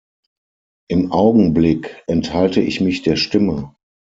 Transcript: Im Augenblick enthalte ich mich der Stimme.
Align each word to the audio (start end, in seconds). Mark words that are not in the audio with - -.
Im 0.89 1.11
Augenblick 1.11 2.01
enthalte 2.07 2.59
ich 2.59 2.81
mich 2.81 3.03
der 3.03 3.17
Stimme. 3.17 3.75